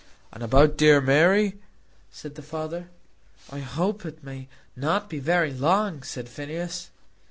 "And 0.33 0.41
about 0.41 0.77
dear 0.77 0.99
Mary?" 0.99 1.59
said 2.09 2.33
the 2.33 2.41
father. 2.41 2.87
"I 3.51 3.59
hope 3.59 4.03
it 4.03 4.23
may 4.23 4.47
not 4.75 5.09
be 5.11 5.19
very 5.19 5.53
long," 5.53 6.01
said 6.01 6.27
Phineas. 6.27 6.89